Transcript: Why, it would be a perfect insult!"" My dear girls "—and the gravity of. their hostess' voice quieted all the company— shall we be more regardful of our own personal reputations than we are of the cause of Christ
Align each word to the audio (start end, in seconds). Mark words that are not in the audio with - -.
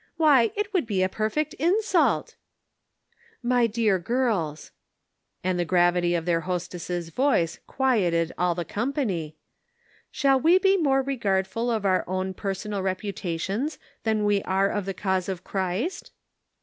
Why, 0.17 0.51
it 0.55 0.73
would 0.73 0.87
be 0.87 1.03
a 1.03 1.07
perfect 1.09 1.53
insult!"" 1.59 2.35
My 3.53 3.67
dear 3.67 3.99
girls 3.99 4.71
"—and 5.43 5.59
the 5.59 5.63
gravity 5.63 6.15
of. 6.15 6.25
their 6.25 6.41
hostess' 6.41 7.09
voice 7.09 7.59
quieted 7.67 8.31
all 8.35 8.55
the 8.55 8.65
company— 8.65 9.37
shall 10.11 10.39
we 10.39 10.57
be 10.57 10.75
more 10.75 11.03
regardful 11.03 11.69
of 11.69 11.85
our 11.85 12.03
own 12.07 12.33
personal 12.33 12.81
reputations 12.81 13.77
than 14.01 14.25
we 14.25 14.41
are 14.41 14.69
of 14.71 14.87
the 14.87 14.95
cause 14.95 15.29
of 15.29 15.43
Christ 15.43 16.11